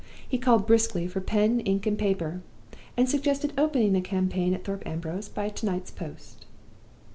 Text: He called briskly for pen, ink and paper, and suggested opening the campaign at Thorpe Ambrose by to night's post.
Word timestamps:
He 0.27 0.39
called 0.39 0.65
briskly 0.65 1.07
for 1.07 1.21
pen, 1.21 1.59
ink 1.59 1.85
and 1.85 1.95
paper, 1.95 2.41
and 2.97 3.07
suggested 3.07 3.53
opening 3.55 3.93
the 3.93 4.01
campaign 4.01 4.55
at 4.55 4.63
Thorpe 4.63 4.81
Ambrose 4.83 5.29
by 5.29 5.49
to 5.49 5.65
night's 5.67 5.91
post. 5.91 6.47